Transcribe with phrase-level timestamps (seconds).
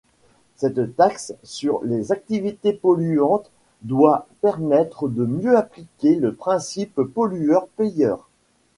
[0.55, 3.51] Cette taxe sur les activités polluantes
[3.83, 8.27] doit permettre de mieux appliquer le principe pollueur-payeur.